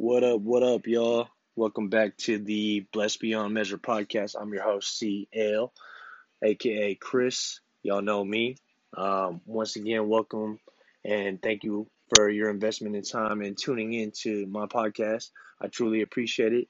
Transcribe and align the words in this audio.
What 0.00 0.22
up, 0.22 0.42
what 0.42 0.62
up, 0.62 0.86
y'all? 0.86 1.26
Welcome 1.56 1.88
back 1.88 2.16
to 2.18 2.38
the 2.38 2.86
Blessed 2.92 3.18
Beyond 3.18 3.52
Measure 3.52 3.78
podcast. 3.78 4.36
I'm 4.40 4.54
your 4.54 4.62
host, 4.62 4.96
CL, 4.96 5.72
aka 6.40 6.94
Chris. 6.94 7.58
Y'all 7.82 8.00
know 8.00 8.24
me. 8.24 8.58
Um, 8.96 9.40
once 9.44 9.74
again, 9.74 10.08
welcome 10.08 10.60
and 11.04 11.42
thank 11.42 11.64
you 11.64 11.90
for 12.14 12.30
your 12.30 12.48
investment 12.48 12.94
in 12.94 13.02
time 13.02 13.42
and 13.42 13.58
tuning 13.58 13.92
into 13.92 14.46
my 14.46 14.66
podcast. 14.66 15.32
I 15.60 15.66
truly 15.66 16.02
appreciate 16.02 16.52
it. 16.52 16.68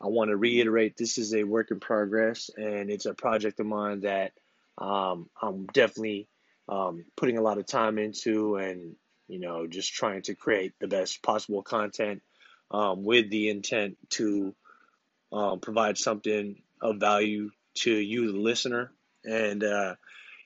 I 0.00 0.08
want 0.08 0.30
to 0.30 0.36
reiterate 0.36 0.96
this 0.96 1.16
is 1.16 1.32
a 1.32 1.44
work 1.44 1.70
in 1.70 1.78
progress 1.78 2.50
and 2.56 2.90
it's 2.90 3.06
a 3.06 3.14
project 3.14 3.60
of 3.60 3.66
mine 3.66 4.00
that 4.00 4.32
um, 4.78 5.30
I'm 5.40 5.66
definitely 5.66 6.26
um, 6.68 7.04
putting 7.16 7.38
a 7.38 7.42
lot 7.42 7.58
of 7.58 7.66
time 7.66 7.98
into 7.98 8.56
and 8.56 8.96
you 9.28 9.38
know 9.38 9.68
just 9.68 9.94
trying 9.94 10.22
to 10.22 10.34
create 10.34 10.72
the 10.80 10.88
best 10.88 11.22
possible 11.22 11.62
content 11.62 12.20
um, 12.74 13.04
with 13.04 13.30
the 13.30 13.50
intent 13.50 13.96
to 14.10 14.52
um, 15.32 15.60
provide 15.60 15.96
something 15.96 16.60
of 16.80 16.96
value 16.96 17.50
to 17.74 17.92
you, 17.92 18.32
the 18.32 18.38
listener. 18.38 18.90
And, 19.24 19.62
uh, 19.62 19.94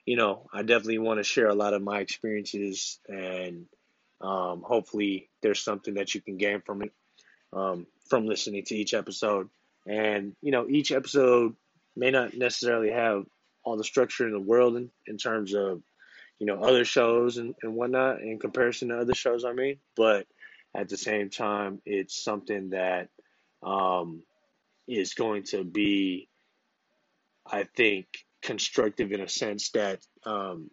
you 0.05 0.15
know, 0.15 0.47
I 0.53 0.61
definitely 0.61 0.99
want 0.99 1.19
to 1.19 1.23
share 1.23 1.47
a 1.47 1.55
lot 1.55 1.73
of 1.73 1.81
my 1.81 1.99
experiences, 1.99 2.99
and 3.07 3.65
um, 4.21 4.61
hopefully, 4.61 5.29
there's 5.41 5.63
something 5.63 5.95
that 5.95 6.13
you 6.13 6.21
can 6.21 6.37
gain 6.37 6.61
from 6.61 6.83
it, 6.83 6.93
um, 7.51 7.87
from 8.09 8.27
listening 8.27 8.63
to 8.65 8.75
each 8.75 8.93
episode. 8.93 9.49
And, 9.87 10.35
you 10.41 10.51
know, 10.51 10.67
each 10.69 10.91
episode 10.91 11.55
may 11.95 12.11
not 12.11 12.37
necessarily 12.37 12.91
have 12.91 13.25
all 13.63 13.75
the 13.75 13.83
structure 13.83 14.27
in 14.27 14.33
the 14.33 14.39
world 14.39 14.77
in, 14.77 14.91
in 15.07 15.17
terms 15.17 15.55
of, 15.55 15.81
you 16.37 16.45
know, 16.45 16.61
other 16.61 16.85
shows 16.85 17.37
and, 17.37 17.55
and 17.63 17.73
whatnot 17.75 18.21
in 18.21 18.39
comparison 18.39 18.89
to 18.89 18.99
other 18.99 19.15
shows, 19.15 19.45
I 19.45 19.53
mean, 19.53 19.77
but 19.95 20.27
at 20.75 20.89
the 20.89 20.97
same 20.97 21.29
time, 21.29 21.81
it's 21.85 22.23
something 22.23 22.71
that 22.71 23.09
um, 23.63 24.23
is 24.87 25.13
going 25.13 25.43
to 25.43 25.63
be, 25.63 26.29
I 27.45 27.63
think, 27.75 28.07
constructive 28.41 29.11
in 29.11 29.21
a 29.21 29.27
sense 29.27 29.71
that, 29.71 29.99
um, 30.25 30.69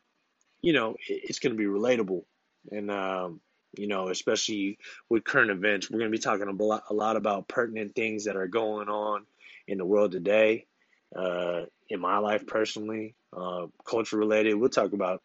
you 0.60 0.72
know, 0.72 0.96
it's 1.08 1.38
going 1.38 1.52
to 1.52 1.58
be 1.58 1.64
relatable. 1.64 2.24
And, 2.70 2.90
um, 2.90 3.40
you 3.76 3.86
know, 3.86 4.08
especially 4.08 4.78
with 5.08 5.24
current 5.24 5.50
events, 5.50 5.90
we're 5.90 5.98
going 5.98 6.10
to 6.10 6.16
be 6.16 6.22
talking 6.22 6.48
a 6.48 6.92
lot, 6.92 7.16
about 7.16 7.48
pertinent 7.48 7.94
things 7.94 8.24
that 8.24 8.36
are 8.36 8.46
going 8.48 8.88
on 8.88 9.26
in 9.68 9.78
the 9.78 9.84
world 9.84 10.12
today, 10.12 10.66
uh, 11.14 11.62
in 11.88 12.00
my 12.00 12.18
life 12.18 12.46
personally, 12.46 13.14
uh, 13.36 13.66
culture 13.84 14.16
related. 14.16 14.54
We'll 14.54 14.70
talk 14.70 14.92
about 14.92 15.22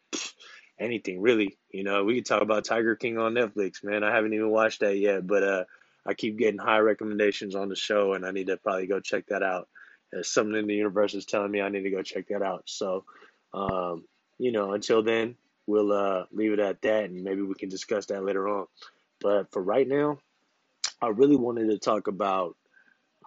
anything 0.79 1.21
really. 1.21 1.57
You 1.69 1.83
know, 1.83 2.03
we 2.03 2.15
could 2.15 2.25
talk 2.25 2.41
about 2.41 2.65
Tiger 2.65 2.95
King 2.95 3.17
on 3.17 3.33
Netflix, 3.33 3.83
man. 3.83 4.03
I 4.03 4.13
haven't 4.13 4.33
even 4.33 4.49
watched 4.49 4.81
that 4.81 4.97
yet, 4.97 5.25
but 5.25 5.43
uh, 5.43 5.63
I 6.05 6.13
keep 6.13 6.37
getting 6.37 6.59
high 6.59 6.79
recommendations 6.79 7.55
on 7.55 7.69
the 7.69 7.75
show, 7.75 8.13
and 8.13 8.25
I 8.25 8.31
need 8.31 8.47
to 8.47 8.57
probably 8.57 8.87
go 8.87 8.99
check 8.99 9.27
that 9.27 9.43
out. 9.43 9.69
There's 10.11 10.31
something 10.31 10.55
in 10.55 10.67
the 10.67 10.75
universe 10.75 11.13
is 11.13 11.25
telling 11.25 11.51
me 11.51 11.61
I 11.61 11.69
need 11.69 11.83
to 11.83 11.91
go 11.91 12.01
check 12.01 12.27
that 12.29 12.41
out. 12.41 12.63
So, 12.65 13.05
um, 13.53 14.03
you 14.37 14.51
know, 14.51 14.73
until 14.73 15.03
then, 15.03 15.35
we'll 15.67 15.91
uh, 15.93 16.25
leave 16.31 16.53
it 16.53 16.59
at 16.59 16.81
that, 16.81 17.05
and 17.05 17.23
maybe 17.23 17.41
we 17.41 17.55
can 17.55 17.69
discuss 17.69 18.07
that 18.07 18.23
later 18.23 18.47
on. 18.47 18.65
But 19.21 19.51
for 19.51 19.61
right 19.61 19.87
now, 19.87 20.17
I 21.01 21.09
really 21.09 21.35
wanted 21.35 21.69
to 21.69 21.77
talk 21.77 22.07
about 22.07 22.57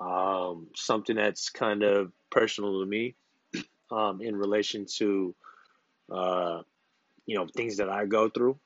um, 0.00 0.68
something 0.74 1.16
that's 1.16 1.50
kind 1.50 1.82
of 1.82 2.12
personal 2.30 2.80
to 2.80 2.86
me 2.86 3.14
um, 3.90 4.20
in 4.20 4.36
relation 4.36 4.86
to 4.98 5.34
uh, 6.12 6.62
you 7.26 7.36
know, 7.36 7.46
things 7.46 7.78
that 7.78 7.88
I 7.88 8.06
go 8.06 8.28
through. 8.28 8.58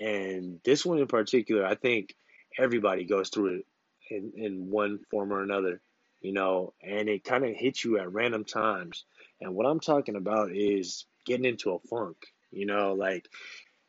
And 0.00 0.60
this 0.64 0.84
one 0.84 0.98
in 0.98 1.06
particular, 1.06 1.64
I 1.64 1.74
think 1.74 2.14
everybody 2.58 3.04
goes 3.04 3.28
through 3.28 3.60
it 3.60 3.66
in, 4.10 4.32
in 4.36 4.70
one 4.70 4.98
form 5.10 5.32
or 5.32 5.42
another, 5.42 5.80
you 6.20 6.32
know, 6.32 6.72
and 6.82 7.08
it 7.08 7.24
kind 7.24 7.44
of 7.44 7.54
hits 7.54 7.84
you 7.84 7.98
at 7.98 8.12
random 8.12 8.44
times. 8.44 9.04
And 9.40 9.54
what 9.54 9.66
I'm 9.66 9.80
talking 9.80 10.16
about 10.16 10.52
is 10.52 11.06
getting 11.26 11.44
into 11.44 11.72
a 11.72 11.78
funk, 11.88 12.16
you 12.50 12.66
know, 12.66 12.94
like 12.94 13.28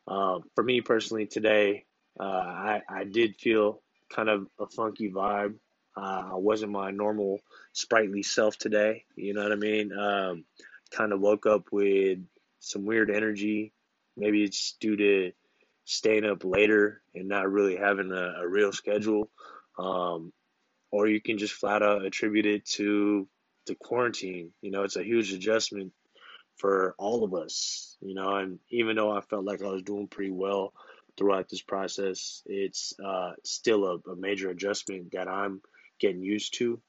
uh, 0.07 0.39
for 0.55 0.63
me 0.63 0.81
personally 0.81 1.27
today, 1.27 1.85
uh, 2.19 2.23
I, 2.23 2.81
I 2.89 3.03
did 3.05 3.37
feel 3.37 3.81
kind 4.13 4.29
of 4.29 4.47
a 4.59 4.67
funky 4.67 5.11
vibe. 5.11 5.55
Uh, 5.95 6.31
I 6.33 6.35
wasn't 6.35 6.71
my 6.71 6.91
normal 6.91 7.39
sprightly 7.73 8.23
self 8.23 8.57
today, 8.57 9.05
you 9.15 9.33
know 9.33 9.43
what 9.43 9.51
I 9.51 9.55
mean? 9.55 9.91
Um, 9.97 10.45
kind 10.91 11.13
of 11.13 11.19
woke 11.19 11.45
up 11.45 11.67
with 11.71 12.19
some 12.59 12.85
weird 12.85 13.09
energy, 13.09 13.73
Maybe 14.17 14.43
it's 14.43 14.75
due 14.79 14.95
to 14.97 15.31
staying 15.85 16.25
up 16.25 16.43
later 16.43 17.01
and 17.15 17.27
not 17.27 17.51
really 17.51 17.75
having 17.75 18.11
a, 18.11 18.41
a 18.41 18.47
real 18.47 18.71
schedule. 18.71 19.29
Um, 19.77 20.31
or 20.91 21.07
you 21.07 21.21
can 21.21 21.37
just 21.37 21.53
flat 21.53 21.81
out 21.81 22.05
attribute 22.05 22.45
it 22.45 22.65
to 22.65 23.27
the 23.65 23.75
quarantine. 23.75 24.51
You 24.61 24.71
know, 24.71 24.83
it's 24.83 24.97
a 24.97 25.03
huge 25.03 25.31
adjustment 25.33 25.93
for 26.57 26.95
all 26.97 27.23
of 27.23 27.33
us, 27.33 27.97
you 28.01 28.13
know, 28.13 28.35
and 28.35 28.59
even 28.69 28.95
though 28.95 29.11
I 29.11 29.21
felt 29.21 29.45
like 29.45 29.63
I 29.63 29.67
was 29.67 29.81
doing 29.81 30.07
pretty 30.07 30.31
well 30.31 30.73
throughout 31.17 31.49
this 31.49 31.61
process, 31.61 32.43
it's 32.45 32.93
uh, 33.03 33.31
still 33.43 33.85
a, 33.85 34.11
a, 34.11 34.15
major 34.15 34.49
adjustment 34.49 35.11
that 35.13 35.27
I'm 35.27 35.61
getting 35.99 36.21
used 36.21 36.55
to 36.55 36.79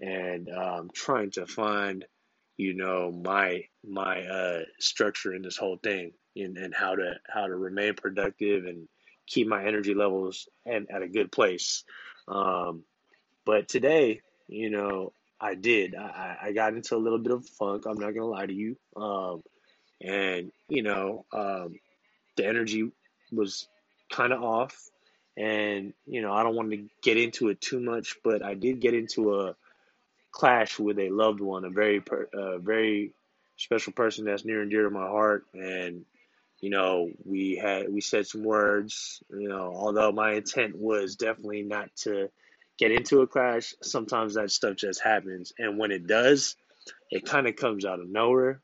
and 0.00 0.48
um, 0.50 0.90
trying 0.92 1.30
to 1.32 1.46
find, 1.46 2.04
you 2.62 2.74
know, 2.74 3.10
my 3.10 3.64
my 3.84 4.22
uh, 4.22 4.60
structure 4.78 5.34
in 5.34 5.42
this 5.42 5.56
whole 5.56 5.78
thing 5.82 6.12
and, 6.36 6.56
and 6.56 6.72
how 6.72 6.94
to 6.94 7.14
how 7.28 7.48
to 7.48 7.56
remain 7.56 7.94
productive 7.94 8.66
and 8.66 8.88
keep 9.26 9.48
my 9.48 9.64
energy 9.66 9.94
levels 9.94 10.48
and 10.64 10.86
at 10.90 11.02
a 11.02 11.08
good 11.08 11.32
place. 11.32 11.82
Um, 12.28 12.84
but 13.44 13.68
today, 13.68 14.20
you 14.46 14.70
know, 14.70 15.12
I 15.40 15.56
did. 15.56 15.96
I, 15.96 16.36
I 16.40 16.52
got 16.52 16.74
into 16.74 16.94
a 16.94 17.02
little 17.02 17.18
bit 17.18 17.32
of 17.32 17.44
funk. 17.46 17.84
I'm 17.84 17.98
not 17.98 18.14
gonna 18.14 18.26
lie 18.26 18.46
to 18.46 18.54
you. 18.54 18.76
Um, 18.96 19.42
and 20.00 20.52
you 20.68 20.84
know, 20.84 21.26
um, 21.32 21.80
the 22.36 22.46
energy 22.46 22.92
was 23.32 23.66
kind 24.12 24.32
of 24.32 24.40
off. 24.40 24.76
And 25.36 25.94
you 26.06 26.22
know, 26.22 26.32
I 26.32 26.44
don't 26.44 26.54
want 26.54 26.70
to 26.70 26.86
get 27.02 27.16
into 27.16 27.48
it 27.48 27.60
too 27.60 27.80
much, 27.80 28.18
but 28.22 28.44
I 28.44 28.54
did 28.54 28.80
get 28.80 28.94
into 28.94 29.34
a 29.34 29.56
clash 30.32 30.78
with 30.78 30.98
a 30.98 31.10
loved 31.10 31.40
one, 31.40 31.64
a 31.64 31.70
very, 31.70 32.00
per, 32.00 32.28
uh, 32.34 32.58
very 32.58 33.12
special 33.56 33.92
person 33.92 34.24
that's 34.24 34.44
near 34.44 34.62
and 34.62 34.70
dear 34.70 34.84
to 34.84 34.90
my 34.90 35.06
heart, 35.06 35.46
and 35.54 36.04
you 36.62 36.70
know, 36.70 37.10
we 37.24 37.56
had 37.56 37.92
we 37.92 38.00
said 38.00 38.26
some 38.26 38.44
words, 38.44 39.22
you 39.30 39.48
know, 39.48 39.72
although 39.74 40.12
my 40.12 40.34
intent 40.34 40.76
was 40.78 41.16
definitely 41.16 41.62
not 41.62 41.94
to 41.96 42.30
get 42.78 42.92
into 42.92 43.20
a 43.20 43.26
clash, 43.26 43.74
sometimes 43.82 44.34
that 44.34 44.50
stuff 44.50 44.76
just 44.76 45.02
happens. 45.02 45.52
And 45.58 45.76
when 45.76 45.90
it 45.90 46.06
does, 46.06 46.54
it 47.10 47.26
kind 47.26 47.48
of 47.48 47.56
comes 47.56 47.84
out 47.84 47.98
of 47.98 48.08
nowhere. 48.08 48.60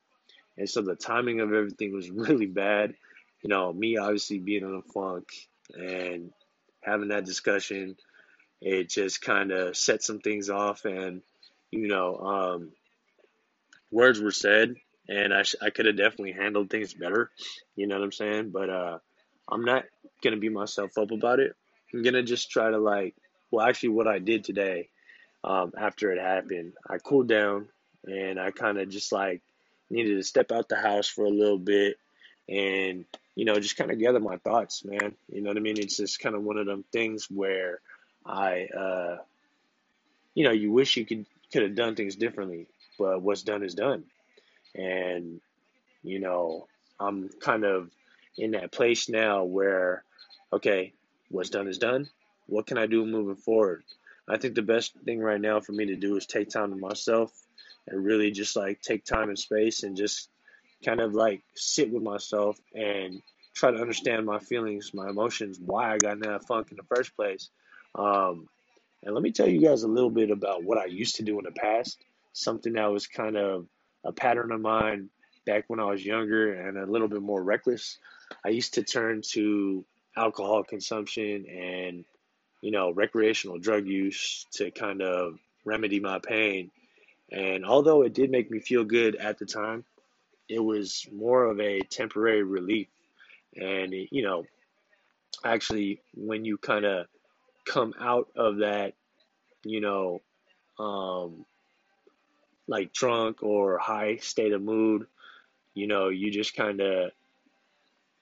And 0.57 0.71
so 0.71 0.81
the 0.81 0.95
timing 0.95 1.41
of 1.41 1.53
everything 1.53 1.93
was 1.93 2.09
really 2.11 2.47
bad. 2.47 2.95
You 3.43 3.51
know, 3.51 3.73
me 3.73 3.97
obviously 3.97 4.39
being 4.39 4.63
in 4.63 4.75
a 4.75 4.93
funk 4.93 5.29
and 5.75 6.31
having 6.83 7.09
that 7.09 7.25
discussion, 7.25 7.97
it 8.61 8.91
just 8.91 9.21
kind 9.21 9.51
of 9.51 9.77
set 9.77 10.05
some 10.05 10.21
things 10.21 10.51
off. 10.51 10.85
And, 10.85 11.23
you 11.71 11.89
know, 11.89 12.17
um, 12.19 12.73
words 13.91 14.21
were 14.21 14.31
said 14.31 14.75
and 15.09 15.33
I, 15.33 15.43
sh- 15.43 15.57
I 15.63 15.71
could 15.71 15.87
have 15.87 15.97
definitely 15.97 16.33
handled 16.33 16.71
things 16.71 16.95
better. 16.95 17.31
You 17.77 17.87
know 17.87 17.97
what 17.97 18.05
I'm 18.05 18.13
saying? 18.13 18.51
But 18.51 18.71
uh, 18.71 18.99
I'm 19.51 19.65
not 19.65 19.85
gonna 20.23 20.37
beat 20.37 20.53
myself 20.53 20.97
up 20.99 21.11
about 21.11 21.41
it. 21.41 21.55
I'm 21.93 22.03
gonna 22.03 22.23
just 22.23 22.51
try 22.51 22.71
to 22.71 22.79
like, 22.79 23.15
well, 23.51 23.67
actually, 23.67 23.91
what 23.91 24.07
I 24.07 24.19
did 24.19 24.45
today 24.45 24.89
um, 25.45 25.73
after 25.79 26.13
it 26.13 26.21
happened, 26.21 26.75
I 26.89 26.99
cooled 26.99 27.29
down 27.29 27.69
and 28.07 28.39
I 28.39 28.51
kind 28.51 28.79
of 28.79 28.89
just 28.89 29.13
like 29.13 29.43
needed 29.91 30.17
to 30.17 30.23
step 30.23 30.53
out 30.53 30.69
the 30.69 30.77
house 30.77 31.09
for 31.09 31.25
a 31.25 31.31
little 31.31 31.59
bit 31.59 31.97
and 32.49 33.05
you 33.35 33.45
know 33.45 33.55
just 33.55 33.77
kind 33.77 33.91
of 33.91 33.99
gather 33.99 34.21
my 34.21 34.37
thoughts, 34.39 34.85
man. 34.85 35.15
You 35.33 35.43
know 35.43 35.51
what 35.51 35.57
I 35.57 35.61
mean? 35.61 35.79
It's 35.79 35.97
just 35.97 36.21
kind 36.21 36.35
of 36.35 36.43
one 36.43 36.59
of 36.59 36.67
them 36.67 36.85
things 36.93 37.29
where 37.31 37.81
I, 38.27 38.67
uh, 38.67 39.17
you 40.35 40.45
know, 40.45 40.53
you 40.53 40.73
wish 40.73 40.97
you 40.97 41.07
could 41.07 41.25
could 41.53 41.63
have 41.63 41.75
done 41.75 41.95
things 41.95 42.17
differently, 42.17 42.67
but 42.99 43.23
what's 43.23 43.43
done 43.43 43.63
is 43.63 43.75
done. 43.75 44.05
And, 44.75 45.41
you 46.03 46.21
know, 46.21 46.67
I'm 47.01 47.31
kind 47.41 47.65
of 47.65 47.91
in 48.37 48.53
that 48.53 48.73
place 48.73 49.09
now 49.09 49.45
where, 49.45 50.05
okay, 50.53 50.93
what's 51.31 51.51
done 51.51 51.69
is 51.69 51.79
done. 51.79 52.09
What 52.47 52.67
can 52.67 52.79
I 52.79 52.87
do 52.87 53.05
moving 53.05 53.37
forward? 53.37 53.83
I 54.29 54.37
think 54.37 54.55
the 54.55 54.63
best 54.63 54.95
thing 55.05 55.21
right 55.21 55.41
now 55.41 55.61
for 55.61 55.73
me 55.73 55.87
to 55.87 55.97
do 55.97 56.17
is 56.17 56.27
take 56.27 56.51
time 56.51 56.71
to 56.71 56.77
myself 56.77 57.33
and 57.87 58.05
really 58.05 58.31
just 58.31 58.57
like 58.57 58.81
take 58.83 59.05
time 59.05 59.29
and 59.29 59.39
space 59.39 59.83
and 59.83 59.97
just 59.97 60.29
kind 60.85 61.01
of 61.01 61.15
like 61.15 61.43
sit 61.55 61.91
with 61.91 62.03
myself 62.03 62.59
and 62.75 63.23
try 63.55 63.71
to 63.71 63.81
understand 63.81 64.27
my 64.27 64.39
feelings, 64.39 64.93
my 64.95 65.09
emotions, 65.09 65.59
why 65.59 65.93
I 65.93 65.99
got 65.99 66.13
in 66.13 66.21
that 66.21 66.47
funk 66.47 66.69
in 66.71 66.77
the 66.77 66.95
first 66.95 67.17
place. 67.17 67.49
Um, 67.95 68.49
and 69.03 69.15
let 69.15 69.23
me 69.23 69.33
tell 69.33 69.49
you 69.49 69.61
guys 69.61 69.83
a 69.83 69.89
little 69.89 70.11
bit 70.11 70.31
about 70.31 70.65
what 70.65 70.79
I 70.79 70.87
used 70.87 71.17
to 71.17 71.23
do 71.23 71.39
in 71.39 71.45
the 71.45 71.53
past, 71.53 71.99
something 72.33 72.75
that 72.75 72.91
was 72.91 73.07
kind 73.07 73.37
of 73.37 73.67
a 74.05 74.13
pattern 74.13 74.53
of 74.53 74.61
mine 74.61 75.11
back 75.47 75.65
when 75.69 75.81
I 75.81 75.85
was 75.85 76.05
younger 76.05 76.53
and 76.53 76.77
a 76.77 76.87
little 76.87 77.09
bit 77.09 77.23
more 77.23 77.43
reckless. 77.43 77.99
I 78.45 78.51
used 78.51 78.75
to 78.75 78.83
turn 78.83 79.23
to 79.33 79.85
alcohol 80.17 80.65
consumption 80.65 81.47
and 81.47 82.05
you 82.61 82.71
know, 82.71 82.91
recreational 82.91 83.59
drug 83.59 83.87
use 83.87 84.47
to 84.53 84.71
kind 84.71 85.03
of 85.03 85.39
remedy 85.65 86.01
my 86.01 86.19
pain. 86.19 86.71
And 87.31 87.65
although 87.65 88.03
it 88.03 88.15
did 88.15 88.31
make 88.31 88.51
me 88.51 88.59
feel 88.61 88.85
good 88.85 89.17
at 89.17 89.39
the 89.39 89.47
time, 89.47 89.85
it 90.49 90.61
was 90.61 91.07
more 91.13 91.45
of 91.45 91.61
a 91.61 91.81
temporary 91.81 92.43
relief. 92.43 92.89
And, 93.55 93.93
you 93.93 94.23
know, 94.23 94.45
actually, 95.45 96.01
when 96.15 96.45
you 96.45 96.59
kind 96.59 96.85
of 96.85 97.07
come 97.69 97.95
out 98.01 98.29
of 98.35 98.59
that, 98.59 98.95
you 99.65 99.81
know, 99.81 100.23
um, 100.79 101.45
like 102.67 102.93
drunk 102.93 103.43
or 103.43 103.79
high 103.79 104.17
state 104.17 104.53
of 104.53 104.63
mood, 104.63 105.07
you 105.75 105.87
know, 105.87 106.09
you 106.09 106.31
just 106.31 106.57
kind 106.57 106.81
of 106.81 107.13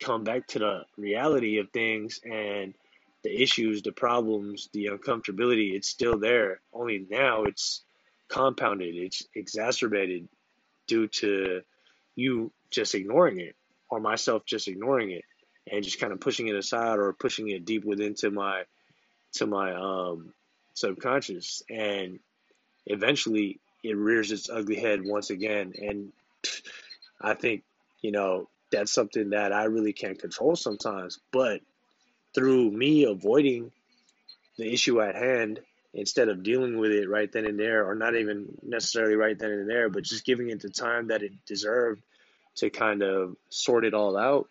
come 0.00 0.24
back 0.24 0.46
to 0.48 0.58
the 0.58 0.80
reality 0.96 1.58
of 1.58 1.70
things 1.70 2.20
and 2.24 2.74
the 3.22 3.42
issues, 3.42 3.82
the 3.82 3.92
problems, 3.92 4.68
the 4.72 4.86
uncomfortability, 4.86 5.74
it's 5.74 5.88
still 5.88 6.18
there. 6.18 6.60
Only 6.72 7.06
now 7.08 7.44
it's 7.44 7.82
compounded, 8.28 8.94
it's 8.96 9.26
exacerbated 9.34 10.28
due 10.86 11.08
to 11.08 11.62
you 12.14 12.52
just 12.70 12.94
ignoring 12.94 13.40
it 13.40 13.54
or 13.90 14.00
myself 14.00 14.44
just 14.44 14.68
ignoring 14.68 15.10
it 15.10 15.24
and 15.70 15.84
just 15.84 16.00
kind 16.00 16.12
of 16.12 16.20
pushing 16.20 16.48
it 16.48 16.54
aside 16.54 16.98
or 16.98 17.12
pushing 17.12 17.48
it 17.48 17.64
deep 17.64 17.84
within 17.84 18.14
to 18.14 18.30
my 18.30 18.62
to 19.36 19.46
my 19.46 19.74
um 19.74 20.32
subconscious 20.74 21.62
and 21.70 22.18
eventually 22.86 23.58
it 23.82 23.96
rears 23.96 24.32
its 24.32 24.50
ugly 24.50 24.76
head 24.76 25.00
once 25.04 25.30
again. 25.30 25.72
And 25.78 26.12
I 27.20 27.34
think 27.34 27.62
you 28.02 28.12
know 28.12 28.48
that's 28.70 28.92
something 28.92 29.30
that 29.30 29.52
I 29.52 29.64
really 29.64 29.92
can't 29.92 30.18
control 30.18 30.56
sometimes. 30.56 31.18
But 31.32 31.60
through 32.34 32.70
me 32.70 33.04
avoiding 33.04 33.72
the 34.58 34.72
issue 34.72 35.00
at 35.00 35.14
hand 35.14 35.60
instead 35.94 36.28
of 36.28 36.42
dealing 36.42 36.78
with 36.78 36.90
it 36.90 37.08
right 37.08 37.30
then 37.32 37.46
and 37.46 37.58
there, 37.58 37.88
or 37.88 37.94
not 37.94 38.14
even 38.14 38.46
necessarily 38.62 39.14
right 39.14 39.38
then 39.38 39.50
and 39.50 39.70
there, 39.70 39.88
but 39.88 40.02
just 40.02 40.26
giving 40.26 40.50
it 40.50 40.60
the 40.60 40.68
time 40.68 41.08
that 41.08 41.22
it 41.22 41.32
deserved 41.46 42.02
to 42.56 42.68
kind 42.68 43.02
of 43.02 43.36
sort 43.48 43.84
it 43.84 43.94
all 43.94 44.16
out, 44.16 44.48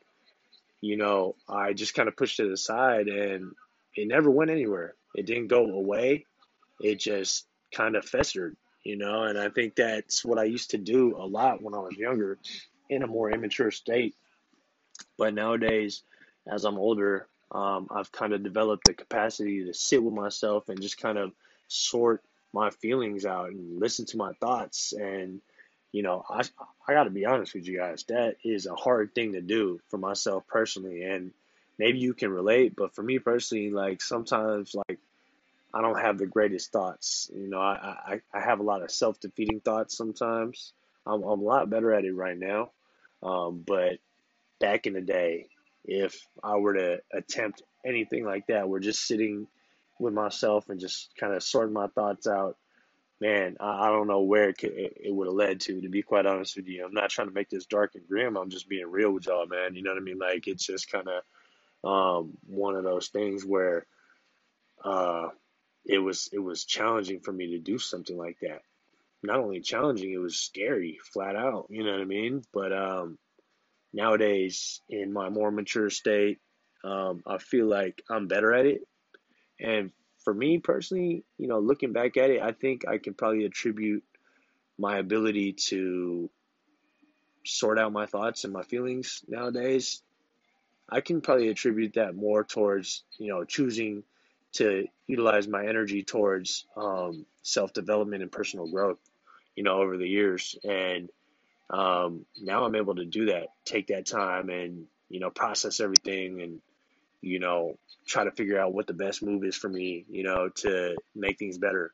you 0.82 0.98
know, 0.98 1.36
I 1.48 1.74
just 1.74 1.94
kind 1.94 2.08
of 2.08 2.16
pushed 2.16 2.40
it 2.40 2.52
aside 2.52 3.08
and 3.08 3.54
it 3.96 4.08
never 4.08 4.30
went 4.30 4.52
anywhere. 4.52 4.96
It 5.16 5.26
didn't 5.26 5.48
go 5.48 5.66
away. 5.66 6.26
It 6.80 7.00
just 7.00 7.46
kind 7.74 7.96
of 7.96 8.06
festered, 8.06 8.56
you 8.84 8.98
know, 8.98 9.24
and 9.24 9.40
I 9.40 9.50
think 9.50 9.76
that's 9.76 10.26
what 10.26 10.40
I 10.40 10.44
used 10.44 10.72
to 10.72 10.78
do 10.78 11.16
a 11.18 11.26
lot 11.26 11.62
when 11.62 11.74
I 11.74 11.80
was 11.80 11.98
younger 11.98 12.38
in 12.90 13.04
a 13.04 13.08
more 13.08 13.32
immature 13.32 13.72
state. 13.72 14.16
But 15.18 15.34
nowadays, 15.34 16.04
as 16.48 16.66
I'm 16.66 16.78
older, 16.78 17.28
um, 17.52 17.88
I've 17.90 18.12
kind 18.12 18.34
of 18.34 18.44
developed 18.44 18.86
the 18.86 18.94
capacity 18.94 19.66
to 19.66 19.74
sit 19.74 20.04
with 20.04 20.14
myself 20.14 20.70
and 20.70 20.82
just 20.82 20.98
kind 20.98 21.18
of 21.18 21.32
sort 21.68 22.24
my 22.54 22.70
feelings 22.70 23.26
out 23.26 23.50
and 23.50 23.80
listen 23.80 24.06
to 24.08 24.18
my 24.18 24.34
thoughts. 24.34 24.94
And, 24.94 25.42
you 25.92 26.04
know, 26.04 26.24
I, 26.30 26.44
I 26.88 26.94
got 26.94 27.06
to 27.06 27.10
be 27.10 27.26
honest 27.26 27.54
with 27.54 27.68
you 27.68 27.78
guys, 27.78 28.04
that 28.10 28.38
is 28.44 28.66
a 28.66 28.76
hard 28.76 29.16
thing 29.16 29.34
to 29.34 29.42
do 29.42 29.80
for 29.90 29.98
myself 29.98 30.46
personally. 30.48 31.04
And 31.04 31.32
maybe 31.78 32.00
you 32.00 32.14
can 32.14 32.32
relate, 32.32 32.76
but 32.76 32.96
for 32.96 33.04
me 33.04 33.20
personally, 33.20 33.70
like 33.72 34.02
sometimes, 34.02 34.76
like, 34.76 35.00
I 35.74 35.82
don't 35.82 36.00
have 36.00 36.18
the 36.18 36.26
greatest 36.26 36.72
thoughts. 36.72 37.30
You 37.34 37.50
know, 37.50 37.60
I, 37.60 37.98
I, 38.06 38.22
I 38.34 38.40
have 38.42 38.60
a 38.60 38.64
lot 38.64 38.82
of 38.82 38.92
self 38.92 39.20
defeating 39.20 39.60
thoughts 39.60 39.98
sometimes. 39.98 40.74
I'm, 41.06 41.22
I'm 41.22 41.42
a 41.42 41.44
lot 41.44 41.70
better 41.70 41.94
at 41.94 42.06
it 42.06 42.14
right 42.14 42.38
now. 42.38 42.72
Um, 43.22 43.64
but 43.66 44.00
back 44.60 44.88
in 44.88 44.94
the 44.94 45.02
day, 45.02 45.48
if 45.84 46.18
I 46.44 46.58
were 46.58 46.74
to 46.76 47.02
attempt 47.14 47.62
anything 47.86 48.26
like 48.26 48.48
that, 48.48 48.70
we're 48.70 48.80
just 48.80 49.06
sitting 49.06 49.48
with 50.00 50.14
myself 50.14 50.70
and 50.70 50.80
just 50.80 51.10
kind 51.20 51.34
of 51.34 51.44
sorting 51.44 51.74
my 51.74 51.88
thoughts 51.88 52.28
out. 52.28 52.58
Man, 53.22 53.58
I, 53.60 53.88
I 53.88 53.88
don't 53.88 54.08
know 54.08 54.22
where 54.22 54.50
it, 54.50 54.64
it, 54.64 54.98
it 55.06 55.14
would 55.14 55.28
have 55.28 55.36
led 55.36 55.62
to. 55.62 55.82
To 55.82 55.90
be 55.90 56.02
quite 56.02 56.26
honest 56.26 56.56
with 56.56 56.68
you, 56.68 56.86
I'm 56.86 56.94
not 56.94 57.10
trying 57.10 57.28
to 57.28 57.34
make 57.34 57.50
this 57.50 57.66
dark 57.66 57.96
and 57.96 58.08
grim. 58.08 58.36
I'm 58.38 58.50
just 58.50 58.68
being 58.68 58.90
real 58.90 59.12
with 59.12 59.28
y'all, 59.28 59.46
man. 59.46 59.76
You 59.76 59.84
know 59.84 59.92
what 59.92 60.02
I 60.02 60.04
mean? 60.04 60.20
Like 60.20 60.48
it's 60.48 60.66
just 60.66 60.92
kind 60.92 61.08
of 61.08 61.24
um, 61.86 62.38
one 62.48 62.76
of 62.76 62.84
those 62.84 63.10
things 63.10 63.46
where 63.46 63.86
uh, 64.84 65.28
it 65.86 66.00
was 66.00 66.30
it 66.34 66.40
was 66.40 66.66
challenging 66.66 67.20
for 67.20 67.32
me 67.32 67.52
to 67.52 67.60
do 67.60 67.78
something 67.78 68.18
like 68.18 68.38
that. 68.42 68.62
Not 69.24 69.40
only 69.40 69.62
challenging, 69.62 70.12
it 70.12 70.18
was 70.18 70.38
scary, 70.38 71.00
flat 71.14 71.36
out. 71.36 71.68
You 71.70 71.84
know 71.84 71.92
what 71.92 72.02
I 72.02 72.06
mean? 72.06 72.44
But 72.54 72.74
um, 72.74 73.18
nowadays 73.94 74.82
in 74.90 75.14
my 75.14 75.30
more 75.30 75.52
mature 75.52 75.90
state, 75.90 76.40
um, 76.84 77.22
I 77.26 77.38
feel 77.38 77.68
like 77.68 78.04
I'm 78.10 78.28
better 78.28 78.54
at 78.54 78.66
it. 78.66 78.82
And 79.60 79.92
for 80.24 80.34
me 80.34 80.60
personally, 80.60 81.24
you 81.38 81.48
know, 81.48 81.60
looking 81.60 81.94
back 81.94 82.18
at 82.18 82.30
it, 82.30 82.42
I 82.42 82.52
think 82.52 82.88
I 82.88 82.98
can 82.98 83.14
probably 83.14 83.46
attribute 83.46 84.04
my 84.78 84.98
ability 84.98 85.54
to 85.54 86.30
sort 87.46 87.80
out 87.80 87.94
my 87.94 88.06
thoughts 88.06 88.44
and 88.44 88.54
my 88.54 88.64
feelings 88.64 89.24
nowadays. 89.28 90.02
I 90.90 91.02
can 91.02 91.22
probably 91.22 91.50
attribute 91.50 91.94
that 91.94 92.16
more 92.16 92.44
towards, 92.44 93.04
you 93.18 93.30
know, 93.30 93.44
choosing 93.44 94.04
to 94.54 94.88
utilize 95.08 95.48
my 95.48 95.66
energy 95.66 96.04
towards 96.04 96.66
um, 96.78 97.26
self 97.42 97.74
development 97.74 98.22
and 98.22 98.32
personal 98.32 98.68
growth, 98.68 99.00
you 99.56 99.64
know, 99.64 99.82
over 99.82 99.98
the 99.98 100.08
years. 100.08 100.56
And 100.64 101.10
um, 101.70 102.26
now 102.42 102.64
I'm 102.66 102.76
able 102.76 102.96
to 102.96 103.06
do 103.06 103.26
that, 103.26 103.48
take 103.66 103.88
that 103.88 104.06
time 104.06 104.50
and, 104.50 104.86
you 105.10 105.20
know, 105.20 105.30
process 105.30 105.80
everything 105.80 106.42
and, 106.42 106.62
you 107.22 107.40
know, 107.40 107.78
try 108.06 108.24
to 108.24 108.32
figure 108.32 108.60
out 108.60 108.74
what 108.74 108.88
the 108.88 108.94
best 108.94 109.24
move 109.24 109.44
is 109.44 109.56
for 109.56 109.70
me, 109.70 110.06
you 110.10 110.24
know, 110.24 110.50
to 110.50 110.96
make 111.16 111.40
things 111.40 111.58
better 111.58 111.92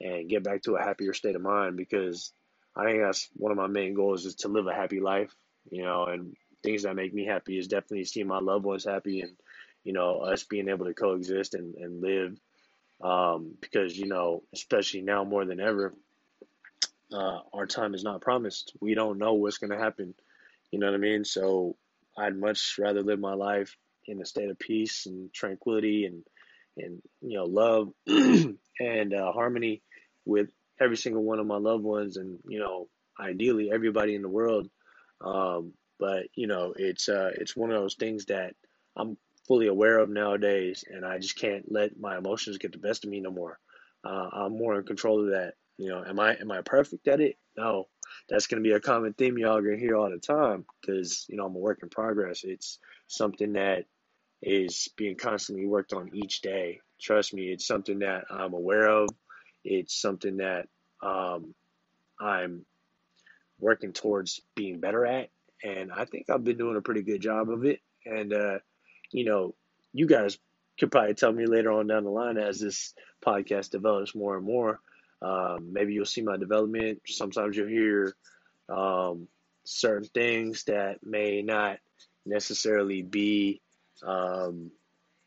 and 0.00 0.28
get 0.28 0.42
back 0.42 0.62
to 0.62 0.76
a 0.76 0.82
happier 0.82 1.14
state 1.14 1.36
of 1.36 1.42
mind 1.42 1.76
because 1.76 2.32
I 2.76 2.84
think 2.84 3.00
that's 3.00 3.28
one 3.36 3.52
of 3.52 3.58
my 3.58 3.68
main 3.68 3.94
goals 3.94 4.26
is 4.26 4.34
to 4.36 4.48
live 4.48 4.66
a 4.66 4.74
happy 4.74 5.00
life, 5.00 5.34
you 5.70 5.82
know, 5.82 6.04
and 6.06 6.36
things 6.64 6.82
that 6.82 6.96
make 6.96 7.14
me 7.14 7.24
happy 7.24 7.58
is 7.58 7.68
definitely 7.68 8.04
seeing 8.04 8.26
my 8.26 8.40
loved 8.40 8.64
ones 8.64 8.84
happy 8.84 9.20
and, 9.20 9.36
you 9.84 9.92
know, 9.92 10.18
us 10.20 10.44
being 10.44 10.68
able 10.68 10.86
to 10.86 10.94
coexist 10.94 11.54
and, 11.54 11.74
and 11.76 12.00
live. 12.00 12.36
Um, 13.02 13.54
because, 13.60 13.96
you 13.96 14.06
know, 14.06 14.42
especially 14.52 15.02
now 15.02 15.24
more 15.24 15.44
than 15.44 15.60
ever, 15.60 15.94
uh, 17.12 17.40
our 17.52 17.66
time 17.66 17.94
is 17.94 18.02
not 18.02 18.22
promised. 18.22 18.72
We 18.80 18.94
don't 18.94 19.18
know 19.18 19.34
what's 19.34 19.58
going 19.58 19.70
to 19.70 19.78
happen. 19.78 20.14
You 20.70 20.78
know 20.78 20.86
what 20.86 20.94
I 20.94 20.98
mean? 20.98 21.24
So 21.24 21.76
I'd 22.16 22.36
much 22.36 22.76
rather 22.78 23.02
live 23.02 23.20
my 23.20 23.34
life 23.34 23.76
in 24.06 24.20
a 24.20 24.26
state 24.26 24.50
of 24.50 24.58
peace 24.58 25.06
and 25.06 25.32
tranquility 25.32 26.04
and 26.04 26.22
and 26.76 27.00
you 27.22 27.38
know 27.38 27.44
love 27.44 27.92
and 28.06 29.14
uh, 29.14 29.32
harmony 29.32 29.82
with 30.24 30.48
every 30.80 30.96
single 30.96 31.22
one 31.22 31.38
of 31.38 31.46
my 31.46 31.56
loved 31.56 31.84
ones 31.84 32.16
and 32.16 32.38
you 32.46 32.58
know 32.58 32.88
ideally 33.20 33.70
everybody 33.72 34.14
in 34.14 34.22
the 34.22 34.28
world. 34.28 34.68
Um, 35.24 35.72
but 35.98 36.26
you 36.34 36.46
know 36.46 36.74
it's 36.76 37.08
uh, 37.08 37.30
it's 37.34 37.56
one 37.56 37.70
of 37.70 37.80
those 37.80 37.94
things 37.94 38.26
that 38.26 38.54
I'm 38.96 39.16
fully 39.46 39.66
aware 39.66 39.98
of 39.98 40.08
nowadays, 40.08 40.84
and 40.88 41.04
I 41.04 41.18
just 41.18 41.38
can't 41.38 41.70
let 41.70 41.98
my 41.98 42.16
emotions 42.16 42.58
get 42.58 42.72
the 42.72 42.78
best 42.78 43.04
of 43.04 43.10
me 43.10 43.20
no 43.20 43.30
more. 43.30 43.58
Uh, 44.04 44.28
I'm 44.32 44.56
more 44.56 44.78
in 44.78 44.84
control 44.84 45.24
of 45.24 45.30
that 45.30 45.54
you 45.76 45.88
know, 45.88 46.04
am 46.04 46.20
I 46.20 46.36
am 46.36 46.50
I 46.50 46.62
perfect 46.62 47.08
at 47.08 47.20
it? 47.20 47.36
No. 47.56 47.88
That's 48.28 48.46
going 48.46 48.62
to 48.62 48.68
be 48.68 48.74
a 48.74 48.80
common 48.80 49.12
theme 49.12 49.38
y'all 49.38 49.62
to 49.62 49.76
hear 49.76 49.96
all 49.96 50.10
the 50.10 50.18
time 50.18 50.64
because, 50.80 51.26
you 51.28 51.36
know, 51.36 51.46
I'm 51.46 51.56
a 51.56 51.58
work 51.58 51.80
in 51.82 51.88
progress. 51.88 52.44
It's 52.44 52.78
something 53.06 53.54
that 53.54 53.86
is 54.42 54.88
being 54.96 55.16
constantly 55.16 55.66
worked 55.66 55.92
on 55.92 56.10
each 56.14 56.40
day. 56.40 56.80
Trust 57.00 57.34
me, 57.34 57.50
it's 57.50 57.66
something 57.66 58.00
that 58.00 58.24
I'm 58.30 58.52
aware 58.54 58.88
of. 58.88 59.08
It's 59.64 60.00
something 60.00 60.36
that 60.38 60.68
um, 61.02 61.54
I'm 62.20 62.64
working 63.58 63.92
towards 63.92 64.40
being 64.54 64.80
better 64.80 65.04
at. 65.04 65.30
And 65.64 65.90
I 65.90 66.04
think 66.04 66.30
I've 66.30 66.44
been 66.44 66.58
doing 66.58 66.76
a 66.76 66.82
pretty 66.82 67.02
good 67.02 67.20
job 67.20 67.50
of 67.50 67.64
it. 67.64 67.80
And, 68.04 68.32
uh, 68.32 68.58
you 69.10 69.24
know, 69.24 69.54
you 69.92 70.06
guys 70.06 70.38
could 70.78 70.92
probably 70.92 71.14
tell 71.14 71.32
me 71.32 71.46
later 71.46 71.72
on 71.72 71.86
down 71.86 72.04
the 72.04 72.10
line 72.10 72.36
as 72.36 72.60
this 72.60 72.94
podcast 73.24 73.70
develops 73.70 74.14
more 74.14 74.36
and 74.36 74.44
more 74.44 74.80
um, 75.24 75.72
maybe 75.72 75.94
you'll 75.94 76.04
see 76.04 76.22
my 76.22 76.36
development. 76.36 77.00
Sometimes 77.06 77.56
you'll 77.56 77.68
hear 77.68 78.14
um, 78.68 79.26
certain 79.64 80.08
things 80.08 80.64
that 80.64 80.98
may 81.02 81.40
not 81.40 81.78
necessarily 82.26 83.02
be 83.02 83.62
um, 84.02 84.70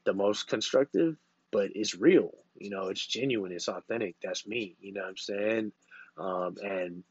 the 0.06 0.14
most 0.14 0.48
constructive, 0.48 1.18
but 1.52 1.70
it's 1.74 1.96
real. 1.96 2.32
You 2.56 2.70
know, 2.70 2.88
it's 2.88 3.06
genuine, 3.06 3.52
it's 3.52 3.68
authentic. 3.70 4.16
That's 4.22 4.46
me. 4.46 4.76
You 4.82 4.94
know 4.94 5.02
what 5.02 5.10
I'm 5.10 5.18
saying? 5.18 5.72
Um, 6.18 6.56
and 6.64 7.04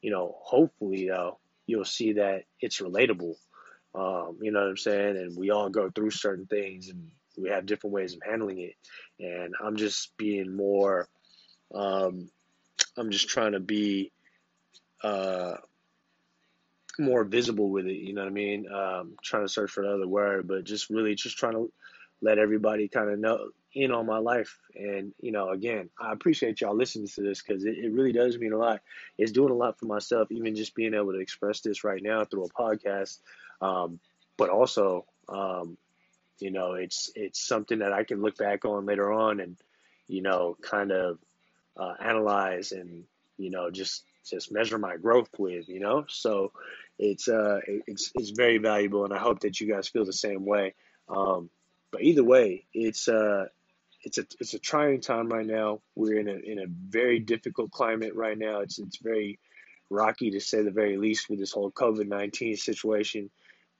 you 0.00 0.10
know, 0.10 0.36
hopefully, 0.40 1.08
though, 1.08 1.38
you'll 1.70 1.84
see 1.84 2.14
that 2.14 2.44
it's 2.60 2.80
relatable. 2.80 3.34
Um, 3.94 4.38
you 4.42 4.52
know 4.52 4.60
what 4.60 4.68
I'm 4.68 4.76
saying? 4.76 5.16
And 5.16 5.36
we 5.36 5.50
all 5.50 5.68
go 5.70 5.90
through 5.90 6.10
certain 6.10 6.46
things, 6.46 6.88
and 6.88 7.08
we 7.38 7.48
have 7.48 7.66
different 7.66 7.94
ways 7.94 8.14
of 8.14 8.20
handling 8.24 8.60
it. 8.60 8.74
And 9.18 9.54
I'm 9.64 9.76
just 9.76 10.16
being 10.16 10.54
more 10.54 11.08
um, 11.74 12.30
I'm 12.96 13.10
just 13.10 13.28
trying 13.28 13.52
to 13.52 13.60
be 13.60 14.12
uh, 15.02 15.54
more 16.98 17.24
visible 17.24 17.70
with 17.70 17.86
it. 17.86 17.96
You 17.96 18.12
know 18.12 18.22
what 18.22 18.30
I 18.30 18.32
mean? 18.32 18.66
Um, 18.72 19.16
trying 19.22 19.44
to 19.44 19.52
search 19.52 19.70
for 19.70 19.82
another 19.82 20.08
word, 20.08 20.48
but 20.48 20.64
just 20.64 20.90
really 20.90 21.14
just 21.14 21.38
trying 21.38 21.54
to 21.54 21.72
let 22.20 22.38
everybody 22.38 22.88
kind 22.88 23.10
of 23.10 23.18
know 23.18 23.50
in 23.74 23.92
on 23.92 24.06
my 24.06 24.18
life. 24.18 24.58
And, 24.74 25.12
you 25.20 25.32
know, 25.32 25.50
again, 25.50 25.90
I 26.00 26.12
appreciate 26.12 26.60
y'all 26.60 26.76
listening 26.76 27.08
to 27.08 27.22
this 27.22 27.42
because 27.42 27.64
it, 27.64 27.78
it 27.78 27.92
really 27.92 28.12
does 28.12 28.38
mean 28.38 28.52
a 28.52 28.58
lot. 28.58 28.80
It's 29.16 29.32
doing 29.32 29.52
a 29.52 29.56
lot 29.56 29.78
for 29.78 29.86
myself, 29.86 30.30
even 30.30 30.56
just 30.56 30.74
being 30.74 30.94
able 30.94 31.12
to 31.12 31.20
express 31.20 31.60
this 31.60 31.84
right 31.84 32.02
now 32.02 32.24
through 32.24 32.44
a 32.44 32.48
podcast. 32.48 33.18
Um, 33.60 34.00
but 34.36 34.50
also, 34.50 35.06
um, 35.28 35.76
you 36.38 36.50
know, 36.50 36.72
it's 36.72 37.12
it's 37.14 37.40
something 37.40 37.80
that 37.80 37.92
I 37.92 38.04
can 38.04 38.22
look 38.22 38.36
back 38.36 38.64
on 38.64 38.86
later 38.86 39.12
on 39.12 39.40
and, 39.40 39.56
you 40.08 40.22
know, 40.22 40.56
kind 40.62 40.90
of 40.90 41.18
uh, 41.76 41.94
analyze 42.00 42.72
and, 42.72 43.04
you 43.36 43.50
know, 43.50 43.70
just 43.70 44.04
just 44.28 44.52
measure 44.52 44.78
my 44.78 44.96
growth 44.96 45.30
with, 45.38 45.68
you 45.68 45.80
know. 45.80 46.04
So 46.08 46.52
it's 46.98 47.28
uh 47.28 47.60
it's 47.66 48.10
it's 48.14 48.30
very 48.30 48.58
valuable, 48.58 49.04
and 49.04 49.14
I 49.14 49.18
hope 49.18 49.40
that 49.40 49.60
you 49.60 49.72
guys 49.72 49.88
feel 49.88 50.04
the 50.04 50.12
same 50.12 50.44
way. 50.44 50.74
Um, 51.08 51.50
but 51.90 52.02
either 52.02 52.24
way, 52.24 52.66
it's 52.72 53.08
uh 53.08 53.46
it's 54.02 54.18
a 54.18 54.26
it's 54.40 54.54
a 54.54 54.58
trying 54.58 55.00
time 55.00 55.28
right 55.28 55.46
now. 55.46 55.80
We're 55.94 56.18
in 56.18 56.28
a 56.28 56.34
in 56.34 56.58
a 56.58 56.66
very 56.66 57.20
difficult 57.20 57.70
climate 57.70 58.14
right 58.14 58.38
now. 58.38 58.60
It's 58.60 58.78
it's 58.78 58.98
very 58.98 59.38
rocky 59.90 60.30
to 60.32 60.40
say 60.40 60.62
the 60.62 60.70
very 60.70 60.96
least 60.96 61.28
with 61.28 61.38
this 61.38 61.52
whole 61.52 61.70
COVID 61.70 62.08
nineteen 62.08 62.56
situation. 62.56 63.30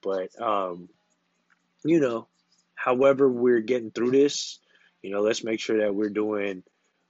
But 0.03 0.29
um, 0.41 0.89
you 1.83 1.99
know, 1.99 2.27
however 2.75 3.29
we're 3.29 3.61
getting 3.61 3.91
through 3.91 4.11
this, 4.11 4.59
you 5.01 5.11
know, 5.11 5.21
let's 5.21 5.43
make 5.43 5.59
sure 5.59 5.79
that 5.79 5.95
we're 5.95 6.09
doing 6.09 6.63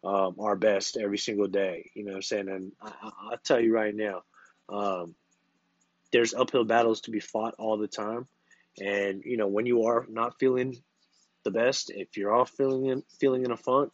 um, 0.03 0.35
our 0.39 0.55
best 0.55 0.97
every 0.97 1.17
single 1.17 1.47
day. 1.47 1.91
You 1.93 2.05
know 2.05 2.11
what 2.11 2.17
I'm 2.17 2.21
saying? 2.23 2.49
And 2.49 2.71
I, 2.81 2.91
will 3.29 3.37
tell 3.43 3.59
you 3.59 3.73
right 3.73 3.95
now, 3.95 4.23
um, 4.69 5.15
there's 6.11 6.33
uphill 6.33 6.63
battles 6.63 7.01
to 7.01 7.11
be 7.11 7.19
fought 7.19 7.55
all 7.57 7.77
the 7.77 7.87
time. 7.87 8.27
And 8.79 9.23
you 9.25 9.35
know, 9.35 9.47
when 9.47 9.65
you 9.65 9.87
are 9.87 10.05
not 10.09 10.39
feeling 10.39 10.81
the 11.43 11.51
best, 11.51 11.89
if 11.89 12.17
you're 12.17 12.33
all 12.33 12.45
feeling 12.45 12.85
in, 12.85 13.03
feeling 13.19 13.45
in 13.45 13.51
a 13.51 13.57
funk, 13.57 13.93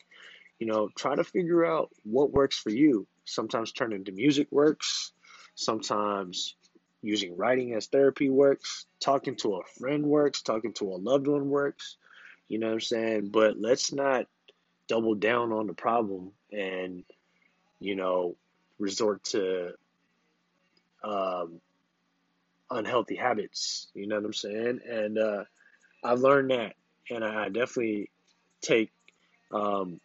you 0.59 0.67
know, 0.67 0.89
try 0.97 1.15
to 1.15 1.23
figure 1.23 1.65
out 1.65 1.89
what 2.03 2.31
works 2.31 2.57
for 2.57 2.69
you. 2.69 3.07
Sometimes 3.25 3.71
turning 3.71 4.05
to 4.05 4.11
music 4.11 4.47
works. 4.51 5.11
Sometimes 5.55 6.55
using 7.01 7.37
writing 7.37 7.73
as 7.73 7.87
therapy 7.87 8.29
works. 8.29 8.85
Talking 8.99 9.35
to 9.37 9.57
a 9.57 9.63
friend 9.79 10.05
works. 10.05 10.41
Talking 10.41 10.73
to 10.73 10.85
a 10.93 10.97
loved 10.97 11.27
one 11.27 11.49
works. 11.49 11.97
You 12.47 12.59
know 12.59 12.67
what 12.67 12.73
I'm 12.73 12.81
saying? 12.81 13.29
But 13.29 13.59
let's 13.59 13.91
not 13.93 14.25
double 14.87 15.15
down 15.15 15.51
on 15.51 15.67
the 15.67 15.73
problem 15.73 16.31
and, 16.51 17.03
you 17.79 17.95
know, 17.95 18.35
resort 18.79 19.23
to 19.25 19.73
um, 21.03 21.59
unhealthy 22.71 23.15
habits. 23.15 23.89
You 23.93 24.07
know 24.07 24.15
what 24.15 24.25
I'm 24.25 24.33
saying? 24.33 24.79
And 24.89 25.17
uh, 25.17 25.43
I've 26.03 26.21
learned 26.21 26.51
that, 26.51 26.75
and 27.09 27.23
I 27.23 27.49
definitely 27.49 28.09
take 28.61 28.91
um, 29.51 29.99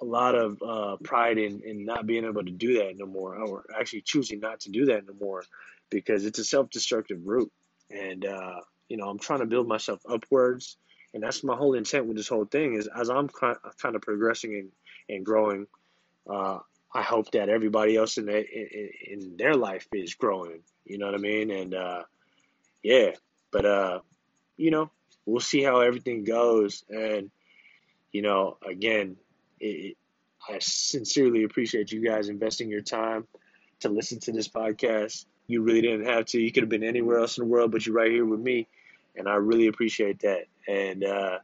a 0.00 0.04
lot 0.04 0.34
of 0.34 0.62
uh, 0.62 0.96
pride 1.02 1.38
in, 1.38 1.62
in 1.62 1.84
not 1.84 2.06
being 2.06 2.24
able 2.24 2.44
to 2.44 2.50
do 2.50 2.78
that 2.78 2.96
no 2.96 3.06
more, 3.06 3.34
or 3.34 3.64
actually 3.78 4.02
choosing 4.02 4.40
not 4.40 4.60
to 4.60 4.70
do 4.70 4.86
that 4.86 5.06
no 5.06 5.14
more, 5.18 5.44
because 5.90 6.24
it's 6.24 6.38
a 6.38 6.44
self-destructive 6.44 7.20
route. 7.24 7.52
And 7.90 8.24
uh, 8.24 8.60
you 8.88 8.96
know, 8.96 9.08
I'm 9.08 9.18
trying 9.18 9.40
to 9.40 9.46
build 9.46 9.68
myself 9.68 10.00
upwards, 10.08 10.76
and 11.14 11.22
that's 11.22 11.42
my 11.42 11.56
whole 11.56 11.74
intent 11.74 12.06
with 12.06 12.16
this 12.16 12.28
whole 12.28 12.44
thing. 12.44 12.74
Is 12.74 12.88
as 12.88 13.08
I'm 13.08 13.28
kind 13.28 13.96
of 13.96 14.02
progressing 14.02 14.54
and, 14.54 14.70
and 15.08 15.24
growing, 15.24 15.66
uh, 16.28 16.58
I 16.92 17.02
hope 17.02 17.30
that 17.32 17.48
everybody 17.48 17.96
else 17.96 18.18
in, 18.18 18.26
the, 18.26 18.38
in 18.38 18.90
in 19.06 19.36
their 19.36 19.54
life 19.54 19.86
is 19.92 20.14
growing. 20.14 20.60
You 20.84 20.98
know 20.98 21.06
what 21.06 21.14
I 21.14 21.18
mean? 21.18 21.50
And 21.50 21.74
uh, 21.74 22.02
yeah, 22.82 23.12
but 23.50 23.64
uh, 23.64 24.00
you 24.56 24.70
know, 24.70 24.90
we'll 25.26 25.40
see 25.40 25.62
how 25.62 25.80
everything 25.80 26.24
goes. 26.24 26.84
And 26.88 27.30
you 28.12 28.22
know, 28.22 28.56
again, 28.66 29.16
it, 29.60 29.96
I 30.48 30.58
sincerely 30.60 31.42
appreciate 31.42 31.92
you 31.92 32.00
guys 32.00 32.28
investing 32.28 32.70
your 32.70 32.80
time 32.80 33.26
to 33.80 33.88
listen 33.88 34.20
to 34.20 34.32
this 34.32 34.48
podcast. 34.48 35.26
You 35.48 35.62
really 35.62 35.82
didn't 35.82 36.06
have 36.06 36.26
to. 36.26 36.40
You 36.40 36.50
could 36.52 36.62
have 36.62 36.70
been 36.70 36.84
anywhere 36.84 37.18
else 37.18 37.36
in 37.36 37.44
the 37.44 37.50
world, 37.50 37.72
but 37.72 37.84
you're 37.84 37.94
right 37.94 38.10
here 38.10 38.24
with 38.24 38.40
me, 38.40 38.68
and 39.14 39.28
I 39.28 39.34
really 39.34 39.66
appreciate 39.66 40.20
that. 40.20 40.46
And 40.66 41.04
uh, 41.04 41.38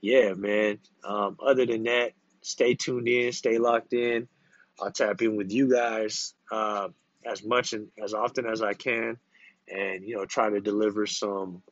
yeah, 0.00 0.32
man. 0.34 0.78
Um, 1.04 1.36
other 1.44 1.66
than 1.66 1.84
that, 1.84 2.12
stay 2.40 2.74
tuned 2.74 3.08
in, 3.08 3.32
stay 3.32 3.58
locked 3.58 3.92
in. 3.92 4.28
I'll 4.80 4.90
tap 4.90 5.22
in 5.22 5.36
with 5.36 5.50
you 5.50 5.70
guys 5.70 6.34
uh, 6.50 6.88
as 7.24 7.42
much 7.42 7.72
and 7.72 7.88
as 8.02 8.14
often 8.14 8.46
as 8.46 8.62
I 8.62 8.74
can, 8.74 9.18
and 9.68 10.04
you 10.04 10.16
know, 10.16 10.24
try 10.24 10.50
to 10.50 10.60
deliver 10.60 11.06
some 11.06 11.62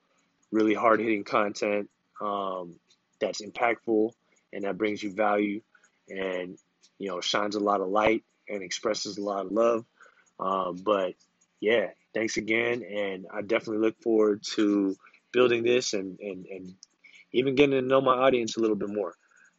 really 0.52 0.74
hard 0.74 1.00
hitting 1.00 1.24
content 1.24 1.88
um, 2.20 2.74
that's 3.20 3.42
impactful 3.42 4.12
and 4.52 4.64
that 4.64 4.78
brings 4.78 5.02
you 5.02 5.12
value 5.12 5.60
and 6.08 6.58
you 6.98 7.08
know 7.08 7.20
shines 7.20 7.56
a 7.56 7.60
lot 7.60 7.80
of 7.80 7.88
light 7.88 8.24
and 8.48 8.62
expresses 8.62 9.18
a 9.18 9.22
lot 9.22 9.46
of 9.46 9.52
love. 9.52 9.84
Um, 10.38 10.76
but 10.76 11.14
yeah, 11.60 11.88
thanks 12.14 12.36
again, 12.36 12.82
and 12.82 13.26
I 13.32 13.42
definitely 13.42 13.78
look 13.78 14.00
forward 14.02 14.42
to 14.54 14.96
building 15.32 15.62
this 15.62 15.94
and 15.94 16.18
and 16.20 16.46
and 16.46 16.74
even 17.32 17.54
getting 17.56 17.72
to 17.72 17.82
know 17.82 18.00
my 18.00 18.14
audience 18.14 18.56
a 18.56 18.60
little 18.60 18.76
bit 18.76 18.90
more. 18.90 19.14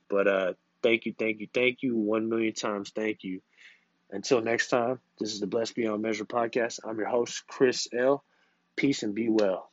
But 0.09 0.27
uh, 0.27 0.53
thank 0.81 1.05
you, 1.05 1.13
thank 1.17 1.39
you, 1.39 1.47
thank 1.53 1.81
you, 1.81 1.95
one 1.95 2.29
million 2.29 2.53
times, 2.53 2.91
thank 2.95 3.23
you. 3.23 3.41
Until 4.11 4.39
next 4.39 4.69
time, 4.69 4.99
this 5.19 5.33
is 5.33 5.39
the 5.39 5.47
Blessed 5.47 5.75
Beyond 5.75 6.01
Measure 6.01 6.25
podcast. 6.25 6.79
I'm 6.87 6.97
your 6.97 7.09
host, 7.09 7.43
Chris 7.47 7.87
L. 7.91 8.23
Peace 8.75 9.03
and 9.03 9.15
be 9.15 9.29
well. 9.29 9.69